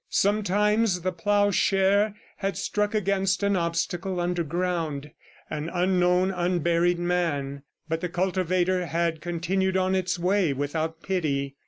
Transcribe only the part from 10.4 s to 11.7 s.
without pity.